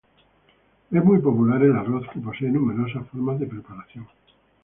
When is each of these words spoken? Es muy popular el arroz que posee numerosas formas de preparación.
Es 0.89 1.03
muy 1.05 1.19
popular 1.19 1.61
el 1.61 1.73
arroz 1.77 2.07
que 2.11 2.19
posee 2.19 2.49
numerosas 2.49 3.07
formas 3.09 3.39
de 3.39 3.45
preparación. 3.45 4.07